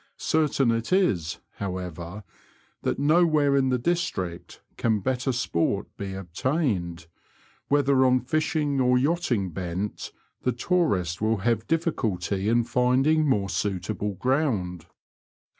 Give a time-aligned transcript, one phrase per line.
[0.17, 2.23] Certain it is, however,
[2.81, 7.05] that nowhere in the district can better sport bo obtained;
[7.67, 10.11] whether on fishing or yachting bent,
[10.41, 14.87] the tourist will have difficulty in finding more suitable ground.